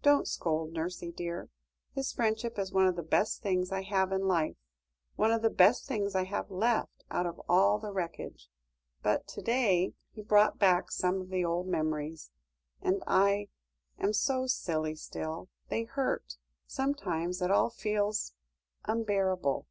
Don't 0.00 0.26
scold, 0.26 0.72
nursie 0.72 1.14
dear; 1.14 1.50
his 1.92 2.10
friendship 2.10 2.58
is 2.58 2.72
one 2.72 2.86
of 2.86 2.96
the 2.96 3.02
best 3.02 3.42
things 3.42 3.70
I 3.70 3.82
have 3.82 4.10
in 4.10 4.22
life 4.22 4.56
one 5.16 5.30
of 5.30 5.42
the 5.42 5.50
best 5.50 5.86
things 5.86 6.14
I 6.14 6.24
have 6.24 6.50
left 6.50 7.04
out 7.10 7.26
of 7.26 7.38
all 7.46 7.78
the 7.78 7.92
wreckage; 7.92 8.48
but 9.02 9.26
to 9.28 9.42
day 9.42 9.92
he 10.14 10.22
brought 10.22 10.58
back 10.58 10.90
some 10.90 11.20
of 11.20 11.28
the 11.28 11.44
old 11.44 11.66
memories, 11.66 12.30
and 12.80 13.02
I 13.06 13.48
am 13.98 14.14
so 14.14 14.46
silly 14.46 14.94
still. 14.94 15.50
They 15.68 15.84
hurt; 15.84 16.36
sometimes 16.66 17.42
it 17.42 17.50
all 17.50 17.68
feels 17.68 18.32
unbearable." 18.86 19.66